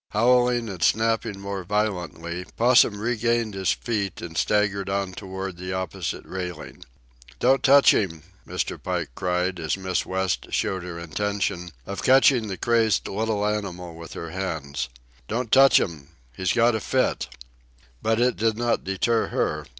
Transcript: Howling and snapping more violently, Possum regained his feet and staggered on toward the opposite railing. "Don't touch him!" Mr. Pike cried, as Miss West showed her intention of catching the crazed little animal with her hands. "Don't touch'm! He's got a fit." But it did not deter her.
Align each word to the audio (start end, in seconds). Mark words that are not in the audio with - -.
Howling 0.09 0.67
and 0.67 0.81
snapping 0.81 1.39
more 1.39 1.63
violently, 1.63 2.43
Possum 2.57 2.99
regained 2.99 3.53
his 3.53 3.71
feet 3.71 4.19
and 4.19 4.35
staggered 4.35 4.89
on 4.89 5.11
toward 5.11 5.57
the 5.57 5.73
opposite 5.73 6.25
railing. 6.25 6.83
"Don't 7.39 7.61
touch 7.61 7.93
him!" 7.93 8.23
Mr. 8.47 8.81
Pike 8.81 9.11
cried, 9.13 9.59
as 9.59 9.77
Miss 9.77 10.03
West 10.03 10.47
showed 10.49 10.81
her 10.81 10.97
intention 10.97 11.69
of 11.85 12.01
catching 12.01 12.47
the 12.47 12.57
crazed 12.57 13.07
little 13.07 13.45
animal 13.45 13.93
with 13.93 14.13
her 14.13 14.31
hands. 14.31 14.89
"Don't 15.27 15.51
touch'm! 15.51 16.07
He's 16.35 16.53
got 16.53 16.73
a 16.73 16.79
fit." 16.79 17.27
But 18.01 18.19
it 18.19 18.37
did 18.37 18.57
not 18.57 18.83
deter 18.83 19.27
her. 19.27 19.67